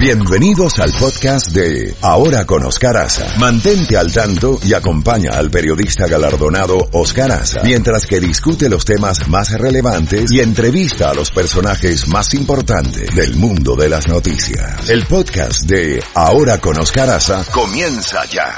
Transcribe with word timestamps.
Bienvenidos 0.00 0.78
al 0.78 0.92
podcast 0.98 1.54
de 1.54 1.94
Ahora 2.00 2.46
con 2.46 2.64
Oscar 2.64 2.96
Aza. 2.96 3.38
Mantente 3.38 3.98
al 3.98 4.10
tanto 4.10 4.58
y 4.64 4.72
acompaña 4.72 5.32
al 5.34 5.50
periodista 5.50 6.08
galardonado 6.08 6.78
Oscar 6.92 7.30
Aza 7.30 7.60
mientras 7.64 8.06
que 8.06 8.18
discute 8.18 8.70
los 8.70 8.86
temas 8.86 9.28
más 9.28 9.52
relevantes 9.60 10.32
y 10.32 10.40
entrevista 10.40 11.10
a 11.10 11.14
los 11.14 11.30
personajes 11.30 12.08
más 12.08 12.32
importantes 12.32 13.14
del 13.14 13.36
mundo 13.36 13.76
de 13.76 13.90
las 13.90 14.08
noticias. 14.08 14.88
El 14.88 15.04
podcast 15.04 15.68
de 15.68 16.02
Ahora 16.14 16.58
con 16.62 16.80
Oscar 16.80 17.10
Aza 17.10 17.44
comienza 17.52 18.24
ya. 18.24 18.54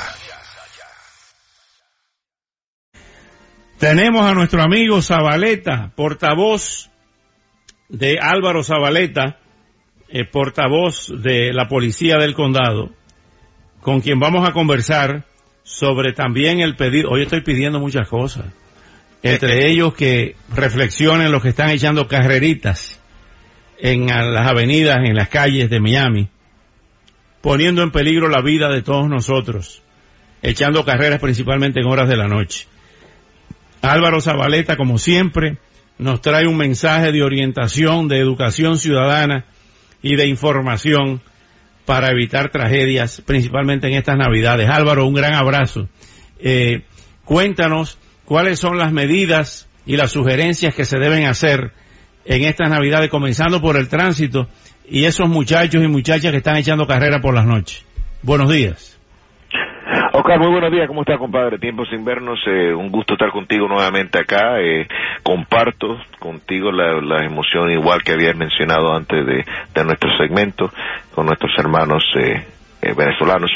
Tenemos 3.80 4.24
a 4.24 4.32
nuestro 4.32 4.62
amigo 4.62 5.02
Zabaleta, 5.02 5.90
portavoz 5.96 6.88
de 7.88 8.20
Álvaro 8.22 8.62
Zabaleta, 8.62 9.41
eh, 10.15 10.27
portavoz 10.27 11.09
de 11.23 11.55
la 11.55 11.69
policía 11.69 12.17
del 12.19 12.35
condado, 12.35 12.91
con 13.80 14.03
quien 14.03 14.20
vamos 14.20 14.47
a 14.47 14.53
conversar 14.53 15.25
sobre 15.62 16.12
también 16.12 16.61
el 16.61 16.77
pedido. 16.77 17.09
Hoy 17.09 17.23
estoy 17.23 17.41
pidiendo 17.41 17.80
muchas 17.80 18.09
cosas. 18.09 18.45
Entre 19.23 19.67
ellos 19.70 19.95
que 19.95 20.37
reflexionen 20.55 21.33
los 21.33 21.43
que 21.43 21.48
están 21.48 21.70
echando 21.70 22.09
carreritas 22.09 23.01
en 23.79 24.06
las 24.06 24.47
avenidas, 24.47 24.98
en 25.03 25.15
las 25.17 25.29
calles 25.29 25.70
de 25.70 25.80
Miami, 25.80 26.29
poniendo 27.41 27.83
en 27.83 27.91
peligro 27.91 28.29
la 28.29 28.42
vida 28.42 28.69
de 28.69 28.83
todos 28.83 29.09
nosotros, 29.09 29.83
echando 30.42 30.84
carreras 30.84 31.20
principalmente 31.20 31.81
en 31.81 31.87
horas 31.87 32.11
de 32.11 32.19
la 32.19 32.29
noche. 32.29 32.67
Álvaro 33.81 34.20
Zabaleta, 34.20 34.77
como 34.77 34.98
siempre, 34.98 35.56
nos 35.97 36.20
trae 36.20 36.47
un 36.47 36.59
mensaje 36.59 37.12
de 37.12 37.23
orientación, 37.23 38.09
de 38.09 38.19
educación 38.19 38.79
ciudadana 38.79 39.47
y 40.02 40.16
de 40.16 40.27
información 40.27 41.23
para 41.84 42.11
evitar 42.11 42.51
tragedias, 42.51 43.23
principalmente 43.24 43.88
en 43.88 43.95
estas 43.95 44.16
Navidades. 44.16 44.69
Álvaro, 44.69 45.06
un 45.06 45.14
gran 45.14 45.34
abrazo. 45.34 45.89
Eh, 46.39 46.83
cuéntanos 47.25 47.98
cuáles 48.25 48.58
son 48.58 48.78
las 48.78 48.92
medidas 48.92 49.69
y 49.86 49.97
las 49.97 50.12
sugerencias 50.12 50.75
que 50.75 50.84
se 50.84 50.98
deben 50.98 51.27
hacer 51.27 51.73
en 52.25 52.45
estas 52.45 52.70
Navidades, 52.70 53.11
comenzando 53.11 53.61
por 53.61 53.77
el 53.77 53.89
tránsito 53.89 54.48
y 54.89 55.05
esos 55.05 55.28
muchachos 55.28 55.83
y 55.83 55.89
muchachas 55.89 56.30
que 56.30 56.39
están 56.39 56.56
echando 56.56 56.86
carrera 56.86 57.20
por 57.20 57.34
las 57.34 57.47
noches. 57.47 57.84
Buenos 58.23 58.50
días. 58.50 59.02
Oscar, 60.14 60.38
muy 60.38 60.50
buenos 60.50 60.70
días, 60.70 60.86
¿cómo 60.88 61.00
estás, 61.00 61.16
compadre? 61.16 61.58
Tiempo 61.58 61.86
sin 61.86 62.05
vernos, 62.05 62.38
eh, 62.46 62.74
un 62.74 62.91
gusto 62.91 63.14
estar 63.14 63.30
contigo 63.30 63.66
nuevamente 63.66 64.18
acá. 64.18 64.60
Eh, 64.60 64.86
comparto 65.22 65.98
contigo 66.18 66.70
la, 66.70 67.00
la, 67.00 67.24
emoción 67.24 67.70
igual 67.70 68.02
que 68.02 68.12
habías 68.12 68.36
mencionado 68.36 68.94
antes 68.94 69.24
de, 69.24 69.42
de 69.74 69.84
nuestro 69.86 70.14
segmento 70.18 70.70
con 71.14 71.24
nuestros 71.24 71.52
hermanos 71.58 72.05
eh, 72.16 72.44
eh 72.83 72.92
venezolanos. 72.94 73.50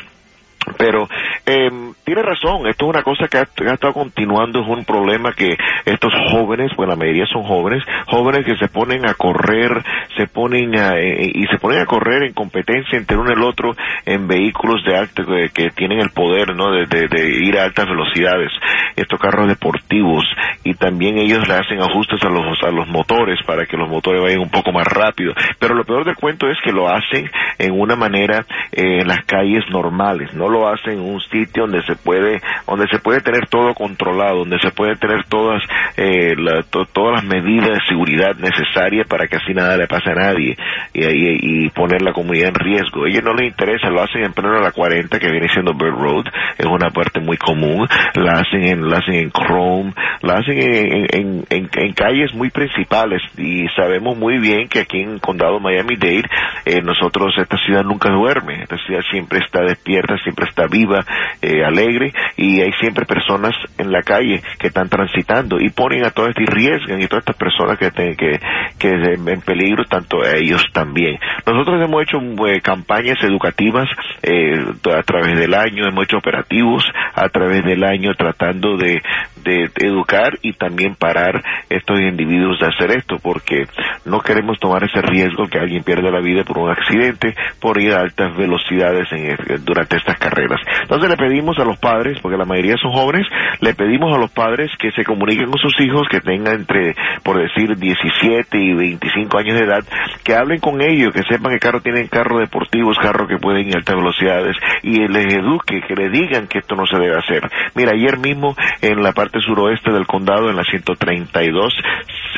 Pero 0.79 1.09
eh, 1.47 1.71
tiene 2.05 2.23
razón, 2.23 2.67
esto 2.67 2.87
es 2.87 2.91
una 2.91 3.03
cosa 3.03 3.29
que 3.29 3.39
ha, 3.39 3.73
estado 3.73 3.93
continuando, 3.93 4.61
es 4.61 4.69
un 4.69 4.85
problema 4.85 5.33
que 5.33 5.57
estos 5.85 6.13
jóvenes, 6.31 6.73
bueno, 6.77 6.93
la 6.93 6.99
mayoría 6.99 7.27
son 7.27 7.45
jóvenes, 7.45 7.85
jóvenes 8.09 8.45
que 8.45 8.57
se 8.57 8.69
ponen 8.69 9.09
a 9.09 9.15
correr, 9.15 9.83
se 10.17 10.27
ponen 10.27 10.77
a, 10.79 10.99
eh, 10.99 11.31
y 11.35 11.47
se 11.47 11.59
ponen 11.59 11.81
a 11.81 11.87
correr 11.87 12.25
en 12.25 12.33
competencia 12.33 12.99
entre 12.99 13.17
uno 13.17 13.31
y 13.31 13.35
el 13.35 13.43
otro 13.43 13.75
en 14.05 14.27
vehículos 14.27 14.85
de 14.85 14.97
alto, 14.97 15.25
que, 15.25 15.51
que 15.55 15.71
tienen 15.71 16.01
el 16.01 16.11
poder, 16.11 16.55
¿no?, 16.55 16.73
de, 16.73 16.87
de, 16.87 17.07
de, 17.09 17.29
ir 17.45 17.59
a 17.59 17.65
altas 17.65 17.87
velocidades, 17.87 18.51
estos 18.97 19.21
carros 19.21 19.49
deportivos, 19.49 20.25
y 20.65 20.75
también 20.75 21.19
ellos 21.19 21.47
le 21.47 21.55
hacen 21.55 21.81
ajustes 21.81 22.23
a 22.25 22.29
los, 22.29 22.63
a 22.63 22.71
los 22.71 22.89
motores 22.89 23.39
para 23.47 23.67
que 23.67 23.77
los 23.77 23.89
motores 23.89 24.23
vayan 24.23 24.41
un 24.41 24.51
poco 24.51 24.73
más 24.73 24.87
rápido. 24.87 25.33
Pero 25.59 25.75
lo 25.75 25.85
peor 25.85 26.05
del 26.05 26.17
cuento 26.17 26.49
es 26.49 26.59
que 26.65 26.73
lo 26.73 26.89
hacen 26.89 27.31
en 27.59 27.73
una 27.73 27.97
manera 27.97 28.45
eh, 28.73 29.01
en 29.01 29.09
las 29.09 29.25
calles 29.25 29.65
normales, 29.71 30.35
no 30.35 30.49
lo 30.49 30.69
hacen 30.69 30.95
en 30.95 31.01
un 31.01 31.21
sitio 31.21 31.67
donde 31.67 31.83
se 31.83 31.97
puede 31.97 32.41
donde 32.67 32.87
se 32.89 32.99
puede 32.99 33.21
tener 33.21 33.47
todo 33.49 33.75
controlado 33.75 34.41
donde 34.41 34.59
se 34.61 34.71
puede 34.71 34.97
tener 34.97 35.25
todas 35.25 35.63
eh, 35.97 36.35
la, 36.37 36.63
to, 36.63 36.85
todas 36.87 37.23
las 37.23 37.25
medidas 37.25 37.71
de 37.71 37.87
seguridad 37.89 38.37
necesarias 38.37 39.07
para 39.07 39.27
que 39.27 39.37
así 39.37 39.53
nada 39.55 39.77
le 39.77 39.87
pase 39.87 40.11
a 40.11 40.15
nadie 40.15 40.57
y, 40.93 41.05
y, 41.05 41.67
y 41.67 41.71
poner 41.71 42.03
la 42.03 42.13
comunidad 42.13 42.49
en 42.49 42.55
riesgo 42.55 43.07
ellos 43.07 43.23
no 43.25 43.35
les 43.35 43.51
interesa 43.51 43.89
lo 43.91 44.03
hacen 44.03 44.25
en 44.25 44.33
pleno 44.33 44.61
la 44.61 44.73
40 44.73 45.19
que 45.19 45.31
viene 45.31 45.49
siendo 45.49 45.75
Bird 45.75 45.97
Road 45.97 46.25
es 46.59 46.67
una 46.67 46.91
parte 46.91 47.21
muy 47.21 47.37
común 47.37 47.87
la 48.15 48.41
hacen 48.41 48.65
en 48.65 48.86
la 48.87 48.99
hacen 48.99 49.15
en 49.15 49.31
Chrome 49.31 49.93
la 50.23 50.35
hacen 50.35 50.59
en, 50.59 51.07
en, 51.51 51.69
en, 51.75 51.93
calles 51.93 52.35
muy 52.35 52.51
principales. 52.51 53.23
Y 53.37 53.67
sabemos 53.77 54.17
muy 54.17 54.39
bien 54.39 54.69
que 54.69 54.81
aquí 54.81 55.01
en 55.01 55.19
condado 55.19 55.61
Miami-Dade 55.61 56.25
eh, 56.65 56.83
nosotros 56.83 57.35
esta 57.39 57.57
ciudad 57.59 57.85
nunca 57.85 58.11
duerme. 58.11 58.63
Esta 58.63 58.79
ciudad 58.79 59.03
siempre 59.11 59.41
está 59.41 59.63
despierta 59.63 60.17
siempre 60.23 60.47
está 60.49 60.67
viva, 60.67 61.05
eh, 61.43 61.65
alegre, 61.65 62.13
y 62.37 62.61
hay 62.61 62.73
siempre 62.81 63.07
personas 63.07 63.53
en 63.79 63.91
la 63.93 64.03
calle 64.03 64.43
que 64.59 64.69
están 64.69 64.89
transitando 64.89 65.59
y 65.61 65.71
ponen 65.71 66.05
a 66.05 66.11
todas 66.11 66.35
y 66.39 66.45
riesgan 66.45 67.01
y 67.01 67.07
todas 67.07 67.23
estas 67.23 67.37
personas 67.37 67.79
que, 67.79 67.91
te, 67.91 68.17
que, 68.17 68.41
que 68.79 68.89
en 68.91 69.41
peligro, 69.41 69.85
tanto 69.85 70.23
a 70.23 70.37
ellos 70.37 70.63
también. 70.73 71.19
Nosotros 71.47 71.83
hemos 71.83 72.03
hecho 72.03 72.19
eh, 72.47 72.61
campañas 72.61 73.19
educativas 73.23 73.89
eh, 74.23 74.65
a 74.97 75.03
través 75.03 75.39
del 75.39 75.55
año, 75.55 75.87
hemos 75.87 76.05
hecho 76.05 76.19
operativos 76.19 76.85
a 77.15 77.29
través 77.29 77.65
del 77.65 77.85
año 77.85 78.15
tratando 78.15 78.76
de, 78.77 79.03
de, 79.47 79.71
educar 79.87 80.39
y 80.43 80.53
también 80.53 80.95
parar 80.95 81.43
estos 81.71 82.01
individuos 82.01 82.59
de 82.59 82.67
hacer 82.67 82.99
esto, 82.99 83.17
porque 83.23 83.65
no 84.05 84.21
queremos 84.21 84.59
tomar 84.59 84.85
ese 84.85 85.01
riesgo 85.01 85.47
que 85.47 85.59
alguien 85.59 85.83
pierda 85.83 86.11
la 86.11 86.21
vida 86.21 86.45
por 86.45 86.59
un 86.59 86.71
accidente, 86.71 87.35
por 87.61 87.81
ir 87.81 87.93
a 87.93 88.01
altas 88.01 88.37
velocidades 88.37 89.09
en, 89.13 89.37
durante 89.65 89.97
estas 89.97 90.19
carreras. 90.19 90.61
Entonces 90.83 91.09
le 91.09 91.17
pedimos 91.17 91.59
a 91.59 91.65
los 91.65 91.79
padres, 91.79 92.19
porque 92.21 92.37
la 92.37 92.45
mayoría 92.45 92.77
son 92.81 92.93
jóvenes, 92.93 93.27
le 93.61 93.75
pedimos 93.75 94.15
a 94.15 94.19
los 94.19 94.31
padres 94.31 94.71
que 94.79 94.91
se 94.93 95.05
comuniquen 95.05 95.47
con 95.47 95.59
sus 95.59 95.79
hijos 95.81 96.09
que 96.11 96.21
tengan 96.21 96.61
entre, 96.61 96.95
por 97.23 97.39
decir, 97.39 97.77
17 97.77 98.59
y 98.59 98.75
25 98.75 99.39
años 99.39 99.59
de 99.59 99.65
edad, 99.65 99.85
que 100.25 100.35
hablen 100.35 100.59
con 100.59 100.81
ellos, 100.83 101.13
que 101.13 101.23
sepan 101.29 101.53
que 101.53 101.59
carros 101.59 101.83
tienen 101.83 102.09
carros 102.09 102.41
deportivos, 102.41 102.99
carros 102.99 103.29
que 103.29 103.39
pueden 103.39 103.69
ir 103.69 103.75
a 103.75 103.79
altas 103.79 103.97
velocidades, 103.97 104.57
y 104.83 105.07
les 105.07 105.33
eduque, 105.35 105.83
que 105.87 105.95
le 105.95 106.11
digan 106.11 106.49
que 106.49 106.59
esto 106.59 106.75
no 106.75 106.87
se 106.87 106.99
debe 106.99 107.17
hacer. 107.17 107.49
Mira, 107.75 107.93
ayer 107.93 108.19
mismo 108.19 108.55
en 108.81 109.03
la 109.03 109.13
parte 109.13 109.36
suroeste 109.43 109.93
del 109.93 110.07
condado, 110.07 110.51
en 110.51 110.57
la 110.57 110.65
132, 110.65 111.75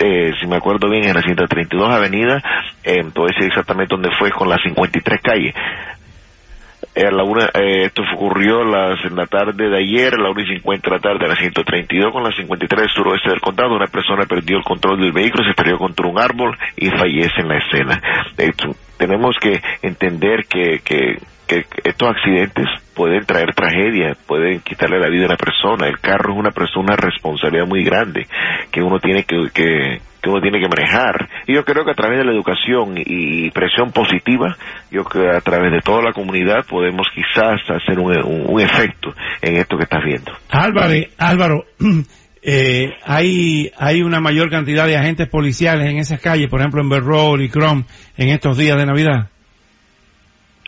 eh, 0.00 0.32
si 0.40 0.46
me 0.46 0.56
acuerdo 0.56 0.88
bien, 0.88 1.04
en 1.04 1.14
la 1.14 1.22
132 1.22 1.90
avenida, 1.90 2.42
eh, 2.84 3.04
ese 3.28 3.46
exactamente 3.46 3.94
donde 3.94 4.10
fue 4.18 4.30
con 4.30 4.48
la 4.48 4.58
53 4.58 5.20
calle 5.22 5.54
a 7.06 7.10
la 7.10 7.22
una, 7.22 7.46
eh, 7.54 7.84
esto 7.86 8.02
ocurrió 8.14 8.64
las, 8.64 9.04
en 9.04 9.16
la 9.16 9.26
tarde 9.26 9.68
de 9.68 9.78
ayer, 9.78 10.14
a 10.14 10.22
la 10.22 10.30
1 10.30 10.40
y 10.40 10.46
50 10.58 10.90
de 10.90 10.96
la 10.96 11.02
tarde, 11.02 11.24
a 11.26 11.28
la 11.28 11.36
132 11.36 12.12
con 12.12 12.22
la 12.22 12.32
53 12.32 12.80
del 12.80 12.90
suroeste 12.90 13.30
del 13.30 13.40
condado. 13.40 13.76
Una 13.76 13.86
persona 13.86 14.26
perdió 14.26 14.58
el 14.58 14.64
control 14.64 15.00
del 15.00 15.12
vehículo, 15.12 15.44
se 15.44 15.54
perdió 15.54 15.78
contra 15.78 16.06
un 16.06 16.18
árbol 16.18 16.56
y 16.76 16.88
fallece 16.90 17.40
en 17.40 17.48
la 17.48 17.58
escena. 17.58 18.02
Tenemos 18.96 19.36
que 19.40 19.60
entender 19.82 20.46
que, 20.46 20.80
que, 20.84 21.18
que 21.48 21.64
estos 21.82 22.10
accidentes 22.10 22.66
pueden 22.94 23.24
traer 23.24 23.54
tragedia, 23.54 24.16
pueden 24.26 24.60
quitarle 24.60 25.00
la 25.00 25.08
vida 25.08 25.24
a 25.24 25.28
una 25.28 25.36
persona. 25.36 25.88
El 25.88 25.98
carro 25.98 26.34
es 26.34 26.38
una 26.38 26.50
persona, 26.50 26.92
una 26.92 26.96
responsabilidad 26.96 27.66
muy 27.66 27.82
grande 27.82 28.26
que 28.70 28.82
uno 28.82 28.98
tiene 28.98 29.24
que, 29.24 29.48
que, 29.52 29.98
que 30.22 30.30
uno 30.30 30.40
tiene 30.40 30.60
que 30.60 30.68
manejar. 30.68 31.28
Y 31.46 31.54
yo 31.54 31.64
creo 31.64 31.84
que 31.84 31.92
a 31.92 31.94
través 31.94 32.18
de 32.18 32.24
la 32.24 32.32
educación 32.32 32.94
y 32.96 33.50
presión 33.50 33.90
positiva, 33.92 34.56
yo 34.90 35.04
creo 35.04 35.30
que 35.30 35.36
a 35.38 35.40
través 35.40 35.72
de 35.72 35.80
toda 35.80 36.02
la 36.02 36.12
comunidad 36.12 36.66
podemos 36.68 37.06
quizás 37.14 37.60
hacer 37.68 37.98
un, 37.98 38.60
efecto 38.60 39.14
en 39.40 39.56
esto 39.56 39.78
que 39.78 39.84
estás 39.84 40.04
viendo. 40.04 40.32
Álvaro, 40.50 40.92
Álvaro, 41.16 41.64
eh, 42.42 42.90
hay, 43.04 43.70
hay 43.78 44.02
una 44.02 44.20
mayor 44.20 44.50
cantidad 44.50 44.86
de 44.86 44.96
agentes 44.96 45.28
policiales 45.28 45.88
en 45.88 45.98
esas 45.98 46.20
calles, 46.20 46.48
por 46.48 46.60
ejemplo 46.60 46.82
en 46.82 46.90
Berrol 46.90 47.40
y 47.40 47.48
Chrome, 47.48 47.84
en 48.16 48.28
estos 48.28 48.58
días 48.58 48.76
de 48.76 48.84
Navidad. 48.86 49.28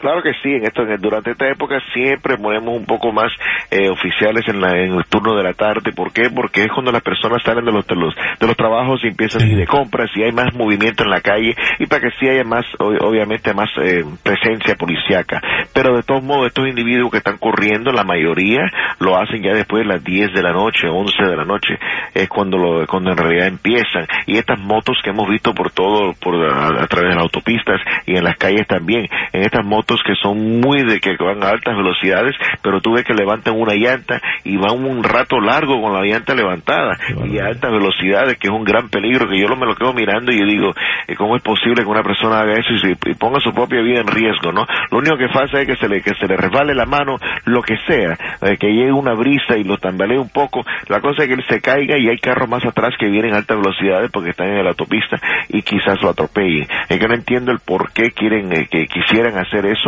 Claro 0.00 0.22
que 0.22 0.32
sí, 0.42 0.48
en 0.48 0.64
esto, 0.64 0.82
durante 0.98 1.32
esta 1.32 1.46
época 1.48 1.78
siempre 1.92 2.38
ponemos 2.38 2.74
un 2.74 2.86
poco 2.86 3.12
más 3.12 3.30
eh, 3.70 3.90
oficiales 3.90 4.48
en, 4.48 4.58
la, 4.58 4.70
en 4.78 4.94
el 4.94 5.04
turno 5.04 5.36
de 5.36 5.44
la 5.44 5.52
tarde. 5.52 5.92
¿Por 5.92 6.10
qué? 6.10 6.30
Porque 6.34 6.62
es 6.62 6.72
cuando 6.72 6.90
las 6.90 7.02
personas 7.02 7.42
salen 7.44 7.66
de 7.66 7.72
los, 7.72 7.86
de 7.86 7.96
los, 7.96 8.14
de 8.14 8.46
los 8.46 8.56
trabajos 8.56 9.00
y 9.04 9.08
empiezan 9.08 9.42
sí. 9.42 9.54
de 9.54 9.66
compras 9.66 10.10
y 10.14 10.22
hay 10.22 10.32
más 10.32 10.54
movimiento 10.54 11.04
en 11.04 11.10
la 11.10 11.20
calle 11.20 11.54
y 11.78 11.86
para 11.86 12.00
que 12.00 12.16
sí 12.18 12.26
haya 12.26 12.44
más, 12.44 12.64
obviamente, 12.78 13.52
más 13.52 13.68
eh, 13.82 14.02
presencia 14.22 14.74
policiaca. 14.74 15.42
Pero 15.74 15.94
de 15.94 16.02
todos 16.02 16.22
modos, 16.22 16.46
estos 16.46 16.66
individuos 16.66 17.10
que 17.10 17.18
están 17.18 17.36
corriendo, 17.36 17.92
la 17.92 18.04
mayoría 18.04 18.62
lo 19.00 19.18
hacen 19.18 19.42
ya 19.42 19.52
después 19.52 19.82
de 19.82 19.92
las 19.92 20.02
10 20.02 20.32
de 20.32 20.42
la 20.42 20.52
noche, 20.52 20.88
11 20.88 21.24
de 21.24 21.36
la 21.36 21.44
noche, 21.44 21.78
es 22.14 22.28
cuando, 22.28 22.56
lo, 22.56 22.86
cuando 22.86 23.10
en 23.10 23.18
realidad 23.18 23.48
empiezan. 23.48 24.06
Y 24.26 24.38
estas 24.38 24.58
motos 24.58 24.96
que 25.04 25.10
hemos 25.10 25.28
visto 25.28 25.52
por 25.52 25.70
todo, 25.72 26.14
por 26.14 26.36
a, 26.36 26.84
a 26.84 26.86
través 26.86 27.10
de 27.10 27.16
las 27.16 27.24
autopistas 27.24 27.80
y 28.06 28.16
en 28.16 28.24
las 28.24 28.38
calles 28.38 28.66
también, 28.66 29.06
en 29.32 29.42
estas 29.42 29.64
motos 29.64 29.89
autos 29.90 30.00
que 30.04 30.14
son 30.22 30.60
muy 30.60 30.84
de 30.84 31.00
que 31.00 31.16
van 31.18 31.42
a 31.42 31.48
altas 31.48 31.76
velocidades, 31.76 32.36
pero 32.62 32.80
tú 32.80 32.92
ves 32.94 33.04
que 33.04 33.14
levantan 33.14 33.54
una 33.58 33.74
llanta 33.74 34.20
y 34.44 34.56
van 34.56 34.84
un 34.84 35.02
rato 35.02 35.40
largo 35.40 35.80
con 35.80 35.92
la 35.92 36.02
llanta 36.02 36.34
levantada 36.34 36.96
y 37.24 37.38
a 37.38 37.46
altas 37.46 37.70
velocidades, 37.72 38.38
que 38.38 38.48
es 38.48 38.52
un 38.52 38.64
gran 38.64 38.88
peligro, 38.88 39.28
que 39.28 39.38
yo 39.38 39.48
lo 39.48 39.56
me 39.56 39.66
lo 39.66 39.74
quedo 39.74 39.92
mirando 39.92 40.32
y 40.32 40.38
yo 40.38 40.46
digo, 40.46 40.74
eh, 41.08 41.14
¿cómo 41.16 41.36
es 41.36 41.42
posible 41.42 41.82
que 41.82 41.88
una 41.88 42.02
persona 42.02 42.40
haga 42.40 42.54
eso 42.54 42.70
y, 42.86 43.14
ponga 43.14 43.40
su 43.40 43.52
propia 43.52 43.82
vida 43.82 44.00
en 44.00 44.06
riesgo, 44.06 44.52
no? 44.52 44.66
Lo 44.90 44.98
único 44.98 45.16
que 45.16 45.28
pasa 45.28 45.60
es 45.60 45.66
que 45.66 45.76
se 45.76 45.88
le, 45.88 46.00
que 46.02 46.14
se 46.14 46.26
le 46.26 46.36
resbale 46.36 46.74
la 46.74 46.86
mano, 46.86 47.16
lo 47.44 47.62
que 47.62 47.76
sea, 47.86 48.16
eh, 48.42 48.56
que 48.58 48.68
llegue 48.68 48.92
una 48.92 49.14
brisa 49.14 49.56
y 49.56 49.64
lo 49.64 49.78
tambalee 49.78 50.18
un 50.18 50.30
poco, 50.30 50.64
la 50.88 51.00
cosa 51.00 51.22
es 51.22 51.28
que 51.28 51.34
él 51.34 51.44
se 51.48 51.60
caiga 51.60 51.98
y 51.98 52.08
hay 52.08 52.18
carros 52.18 52.48
más 52.48 52.64
atrás 52.64 52.94
que 52.98 53.08
vienen 53.08 53.34
a 53.34 53.38
altas 53.38 53.58
velocidades 53.58 54.10
porque 54.10 54.30
están 54.30 54.48
en 54.48 54.64
la 54.64 54.70
autopista 54.70 55.16
y 55.48 55.62
quizás 55.62 56.00
lo 56.02 56.10
atropellen. 56.10 56.66
Es 56.88 56.98
que 56.98 57.08
no 57.08 57.14
entiendo 57.14 57.52
el 57.52 57.58
por 57.60 57.92
qué 57.92 58.10
quieren, 58.12 58.52
eh, 58.52 58.66
que 58.70 58.86
quisieran 58.86 59.36
hacer 59.38 59.66
eso, 59.66 59.79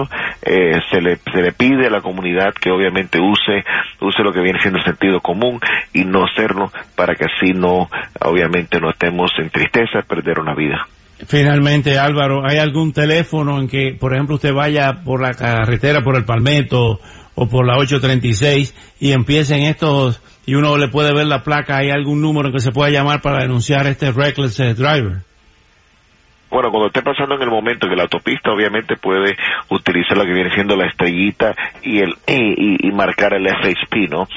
se 0.90 1.00
le, 1.00 1.16
se 1.32 1.42
le 1.42 1.52
pide 1.52 1.86
a 1.86 1.90
la 1.90 2.00
comunidad 2.00 2.52
que 2.54 2.70
obviamente 2.70 3.18
use, 3.20 3.64
use 4.00 4.22
lo 4.22 4.32
que 4.32 4.40
viene 4.40 4.60
siendo 4.60 4.82
sentido 4.82 5.20
común 5.20 5.60
y 5.92 6.04
no 6.04 6.24
hacerlo 6.24 6.70
para 6.96 7.14
que 7.14 7.24
así 7.24 7.52
no, 7.52 7.88
obviamente 8.20 8.80
no 8.80 8.90
estemos 8.90 9.30
en 9.38 9.50
tristeza 9.50 9.98
de 9.98 10.02
perder 10.04 10.38
una 10.38 10.54
vida. 10.54 10.86
Finalmente, 11.26 11.98
Álvaro, 11.98 12.42
¿hay 12.44 12.58
algún 12.58 12.92
teléfono 12.92 13.60
en 13.60 13.68
que, 13.68 13.96
por 13.98 14.12
ejemplo, 14.12 14.36
usted 14.36 14.52
vaya 14.52 15.02
por 15.04 15.22
la 15.22 15.32
carretera, 15.34 16.02
por 16.02 16.16
el 16.16 16.24
Palmetto 16.24 16.98
o 17.34 17.48
por 17.48 17.66
la 17.66 17.76
836 17.78 18.74
y 18.98 19.12
empiecen 19.12 19.62
estos 19.62 20.20
y 20.44 20.54
uno 20.54 20.76
le 20.76 20.88
puede 20.88 21.14
ver 21.14 21.26
la 21.26 21.44
placa? 21.44 21.78
¿Hay 21.78 21.90
algún 21.90 22.20
número 22.20 22.48
en 22.48 22.54
que 22.54 22.60
se 22.60 22.72
pueda 22.72 22.90
llamar 22.90 23.20
para 23.22 23.42
denunciar 23.42 23.86
este 23.86 24.10
reckless 24.10 24.58
eh, 24.58 24.74
driver? 24.74 25.22
Bueno, 26.52 26.70
cuando 26.70 26.88
esté 26.88 27.00
pasando 27.00 27.34
en 27.36 27.42
el 27.42 27.48
momento 27.48 27.88
que 27.88 27.96
la 27.96 28.02
autopista 28.02 28.52
obviamente 28.52 28.96
puede 28.96 29.34
utilizar 29.70 30.18
lo 30.18 30.24
que 30.24 30.34
viene 30.34 30.50
siendo 30.52 30.76
la 30.76 30.86
estrellita 30.86 31.54
y 31.82 32.00
el 32.00 32.10
y, 32.26 32.86
y 32.86 32.92
marcar 32.92 33.32
el 33.32 33.48
FHP, 33.48 34.10
¿no? 34.10 34.28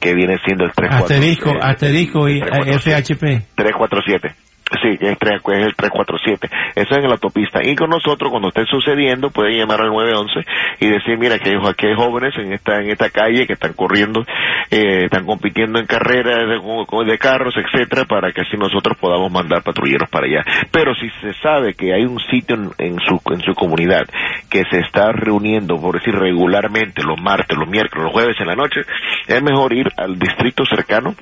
Que 0.00 0.12
viene 0.12 0.36
siendo 0.44 0.64
el 0.64 0.72
347. 0.72 1.14
Asterisco, 1.14 1.64
asterisco 1.64 2.28
y 2.28 2.40
FHP. 2.40 3.54
347. 3.54 4.49
Sí, 4.82 4.88
es, 5.00 5.00
el 5.00 5.18
347. 5.18 6.48
Eso 6.74 6.90
es 6.90 6.96
en 6.96 7.02
la 7.04 7.12
autopista. 7.12 7.60
Y 7.62 7.74
con 7.74 7.90
nosotros, 7.90 8.30
cuando 8.30 8.48
esté 8.48 8.64
sucediendo, 8.64 9.30
pueden 9.30 9.58
llamar 9.58 9.82
al 9.82 9.88
911 9.88 10.40
y 10.80 10.88
decir, 10.88 11.18
mira, 11.18 11.38
que 11.38 11.56
aquí 11.56 11.86
hay 11.86 11.94
jóvenes 11.94 12.34
en 12.38 12.52
esta, 12.52 12.80
en 12.80 12.90
esta 12.90 13.10
calle 13.10 13.46
que 13.46 13.54
están 13.54 13.74
corriendo, 13.74 14.24
eh, 14.70 15.04
están 15.04 15.26
compitiendo 15.26 15.78
en 15.78 15.86
carreras 15.86 16.48
de, 16.48 17.18
carros, 17.18 17.54
etcétera, 17.56 18.04
para 18.04 18.32
que 18.32 18.42
así 18.42 18.56
nosotros 18.56 18.96
podamos 18.98 19.30
mandar 19.30 19.62
patrulleros 19.62 20.08
para 20.08 20.26
allá. 20.26 20.44
Pero 20.70 20.94
si 20.94 21.10
se 21.20 21.34
sabe 21.40 21.74
que 21.74 21.92
hay 21.92 22.04
un 22.04 22.18
sitio 22.30 22.56
en, 22.78 22.98
su, 23.00 23.20
en 23.32 23.40
su 23.40 23.54
comunidad 23.54 24.04
que 24.48 24.64
se 24.70 24.78
está 24.78 25.12
reuniendo, 25.12 25.76
por 25.80 25.98
decir, 25.98 26.14
regularmente 26.14 27.02
los 27.02 27.20
martes, 27.20 27.58
los 27.58 27.68
miércoles, 27.68 28.04
los 28.04 28.12
jueves 28.12 28.36
en 28.40 28.46
la 28.46 28.54
noche, 28.54 28.80
es 29.26 29.42
mejor 29.42 29.72
ir 29.72 29.88
al 29.96 30.18
distrito 30.18 30.64
cercano 30.64 31.14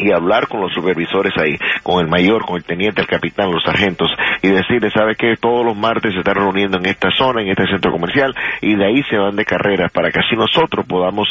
y 0.00 0.12
hablar 0.12 0.48
con 0.48 0.60
los 0.60 0.72
supervisores 0.72 1.32
ahí, 1.36 1.56
con 1.82 2.00
el 2.00 2.08
mayor, 2.08 2.44
con 2.44 2.56
el 2.56 2.64
teniente, 2.64 3.02
el 3.02 3.06
capitán, 3.06 3.50
los 3.52 3.62
sargentos, 3.62 4.10
y 4.42 4.48
decirles, 4.48 4.92
sabe 4.92 5.14
que 5.14 5.36
todos 5.40 5.64
los 5.64 5.76
martes 5.76 6.12
se 6.12 6.18
están 6.18 6.34
reuniendo 6.34 6.78
en 6.78 6.86
esta 6.86 7.10
zona, 7.10 7.42
en 7.42 7.48
este 7.48 7.66
centro 7.66 7.92
comercial, 7.92 8.34
y 8.60 8.74
de 8.74 8.86
ahí 8.86 9.02
se 9.08 9.16
van 9.16 9.36
de 9.36 9.44
carreras 9.44 9.92
para 9.92 10.10
que 10.10 10.20
así 10.20 10.34
nosotros 10.36 10.86
podamos 10.86 11.28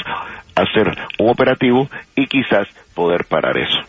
hacer 0.56 0.88
un 1.20 1.30
operativo 1.30 1.90
y 2.16 2.28
quizás 2.28 2.68
poder 2.94 3.26
parar 3.26 3.58
eso. 3.58 3.80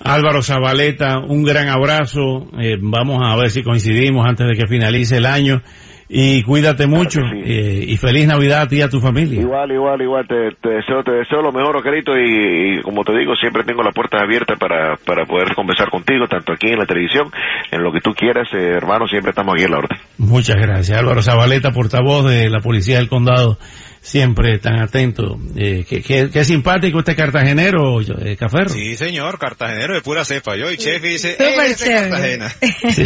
Álvaro 0.00 0.42
Zabaleta, 0.42 1.18
un 1.18 1.42
gran 1.42 1.68
abrazo. 1.68 2.48
Eh, 2.60 2.76
vamos 2.80 3.20
a 3.24 3.34
ver 3.36 3.50
si 3.50 3.64
coincidimos 3.64 4.26
antes 4.26 4.46
de 4.46 4.54
que 4.54 4.68
finalice 4.68 5.16
el 5.16 5.26
año 5.26 5.60
y 6.08 6.42
cuídate 6.42 6.86
mucho 6.86 7.20
eh, 7.20 7.84
y 7.86 7.96
feliz 7.98 8.26
Navidad 8.26 8.62
a 8.62 8.66
ti 8.66 8.76
y 8.76 8.82
a 8.82 8.88
tu 8.88 9.00
familia. 9.00 9.40
Igual, 9.40 9.70
igual, 9.72 10.00
igual, 10.00 10.26
te, 10.26 10.34
deseo 10.68 11.02
te 11.04 11.12
deseo 11.12 11.42
lo 11.42 11.52
mejor, 11.52 11.76
Ocarito, 11.76 12.12
y, 12.16 12.80
como 12.82 13.04
te 13.04 13.12
digo, 13.16 13.34
siempre 13.36 13.62
tengo 13.64 13.82
las 13.82 13.94
puertas 13.94 14.22
abiertas 14.22 14.58
para, 14.58 14.96
para 14.96 15.26
poder 15.26 15.54
conversar 15.54 15.90
contigo, 15.90 16.26
tanto 16.26 16.52
aquí 16.52 16.68
en 16.68 16.78
la 16.78 16.86
televisión, 16.86 17.30
en 17.70 17.82
lo 17.82 17.92
que 17.92 18.00
tú 18.00 18.12
quieras, 18.12 18.48
eh, 18.54 18.72
hermano, 18.76 19.06
siempre 19.06 19.30
estamos 19.30 19.54
aquí 19.54 19.64
en 19.64 19.70
la 19.70 19.78
orden. 19.78 19.98
Muchas 20.16 20.56
gracias. 20.56 20.98
Álvaro 20.98 21.22
Zabaleta, 21.22 21.72
portavoz 21.72 22.24
de 22.30 22.48
la 22.48 22.60
Policía 22.60 22.96
del 22.98 23.08
Condado 23.08 23.58
siempre 24.00 24.58
tan 24.58 24.80
atento. 24.80 25.38
Eh, 25.56 25.84
qué, 25.86 26.44
simpático 26.44 27.00
este 27.00 27.14
cartagenero, 27.14 28.00
eh, 28.00 28.36
Caferro. 28.36 28.70
Sí, 28.70 28.96
señor, 28.96 29.38
cartagenero 29.38 29.94
de 29.94 30.02
pura 30.02 30.24
cepa. 30.24 30.56
Yo 30.56 30.70
y 30.70 30.76
Chef 30.76 31.02
dice, 31.02 31.36
Cartagena. 31.36 32.52
Sí, 32.90 33.04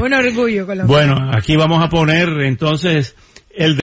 Un 0.00 0.14
orgullo. 0.14 0.66
Con 0.66 0.86
bueno, 0.86 1.30
aquí 1.32 1.56
vamos 1.56 1.82
a 1.84 1.88
poner 1.88 2.28
entonces 2.42 3.16
el 3.50 3.74